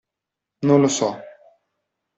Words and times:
Non 0.67 0.79
lo 0.83 0.89
so. 0.97 1.09